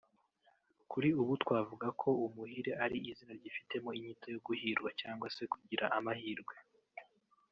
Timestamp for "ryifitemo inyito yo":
3.39-4.39